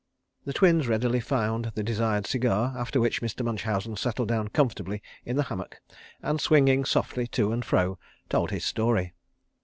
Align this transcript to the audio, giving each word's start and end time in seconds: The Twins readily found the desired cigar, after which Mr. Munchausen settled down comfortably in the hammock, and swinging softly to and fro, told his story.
The 0.45 0.53
Twins 0.53 0.87
readily 0.87 1.19
found 1.19 1.73
the 1.75 1.83
desired 1.83 2.25
cigar, 2.25 2.73
after 2.75 2.99
which 2.99 3.21
Mr. 3.21 3.45
Munchausen 3.45 3.95
settled 3.97 4.29
down 4.29 4.47
comfortably 4.47 5.03
in 5.25 5.35
the 5.35 5.43
hammock, 5.43 5.79
and 6.23 6.41
swinging 6.41 6.85
softly 6.85 7.27
to 7.27 7.51
and 7.51 7.63
fro, 7.63 7.99
told 8.27 8.49
his 8.49 8.65
story. 8.65 9.13